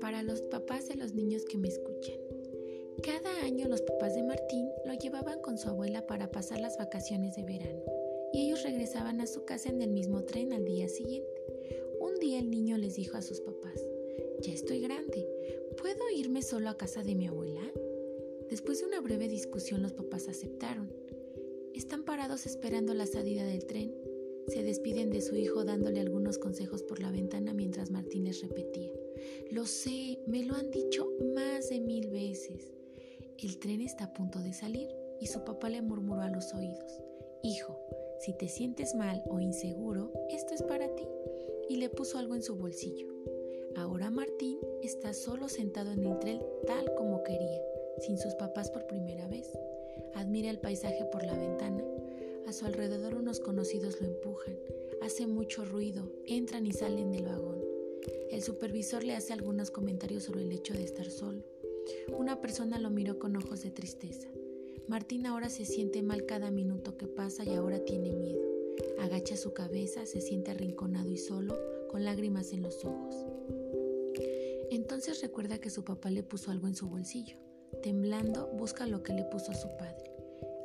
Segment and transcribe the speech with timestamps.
[0.00, 2.18] Para los papás de los niños que me escuchan.
[3.02, 7.36] Cada año los papás de Martín lo llevaban con su abuela para pasar las vacaciones
[7.36, 7.82] de verano
[8.32, 11.42] y ellos regresaban a su casa en el mismo tren al día siguiente.
[12.00, 13.80] Un día el niño les dijo a sus papás,
[14.40, 15.26] ya estoy grande,
[15.80, 17.62] ¿puedo irme solo a casa de mi abuela?
[18.50, 20.92] Después de una breve discusión los papás aceptaron.
[21.74, 23.92] Están parados esperando la salida del tren.
[24.46, 28.92] Se despiden de su hijo dándole algunos consejos por la ventana mientras Martín les repetía.
[29.50, 32.72] Lo sé, me lo han dicho más de mil veces.
[33.42, 34.88] El tren está a punto de salir
[35.20, 37.02] y su papá le murmuró a los oídos.
[37.42, 37.76] Hijo,
[38.20, 41.08] si te sientes mal o inseguro, esto es para ti.
[41.68, 43.08] Y le puso algo en su bolsillo.
[43.74, 47.60] Ahora Martín está solo sentado en el tren tal como quería,
[47.98, 49.33] sin sus papás por primera vez.
[50.34, 51.84] Admira el paisaje por la ventana.
[52.48, 54.58] A su alrededor unos conocidos lo empujan.
[55.00, 57.62] Hace mucho ruido, entran y salen del vagón.
[58.32, 61.44] El supervisor le hace algunos comentarios sobre el hecho de estar solo.
[62.18, 64.26] Una persona lo miró con ojos de tristeza.
[64.88, 68.42] Martín ahora se siente mal cada minuto que pasa y ahora tiene miedo.
[68.98, 73.24] Agacha su cabeza, se siente arrinconado y solo, con lágrimas en los ojos.
[74.72, 77.36] Entonces recuerda que su papá le puso algo en su bolsillo.
[77.84, 80.13] Temblando, busca lo que le puso su padre.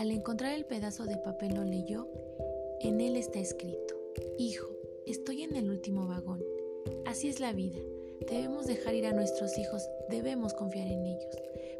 [0.00, 2.08] Al encontrar el pedazo de papel lo leyó.
[2.80, 4.00] En él está escrito,
[4.38, 4.66] Hijo,
[5.04, 6.42] estoy en el último vagón.
[7.04, 7.78] Así es la vida.
[8.26, 11.36] Debemos dejar ir a nuestros hijos, debemos confiar en ellos,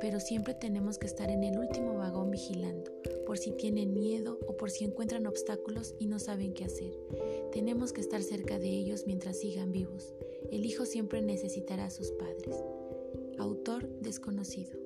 [0.00, 2.92] pero siempre tenemos que estar en el último vagón vigilando,
[3.26, 6.96] por si tienen miedo o por si encuentran obstáculos y no saben qué hacer.
[7.50, 10.14] Tenemos que estar cerca de ellos mientras sigan vivos.
[10.52, 12.62] El hijo siempre necesitará a sus padres.
[13.38, 14.83] Autor desconocido.